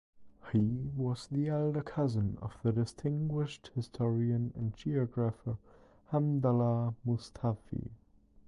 [0.51, 5.57] He was the elder cousin of the distinguished historian and geographer
[6.11, 7.91] Hamdallah Mustawfi.